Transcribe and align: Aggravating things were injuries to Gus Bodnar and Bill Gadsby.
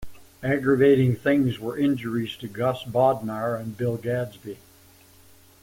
Aggravating 0.41 1.15
things 1.15 1.59
were 1.59 1.77
injuries 1.77 2.35
to 2.37 2.47
Gus 2.47 2.81
Bodnar 2.85 3.55
and 3.59 3.77
Bill 3.77 3.97
Gadsby. 3.97 4.57